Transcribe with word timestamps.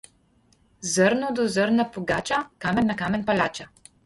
Zrno 0.93 1.29
do 1.39 1.45
zrna 1.57 1.85
pogača, 1.99 2.41
kamen 2.67 2.91
na 2.95 2.97
kamen 3.05 3.29
palača. 3.31 3.71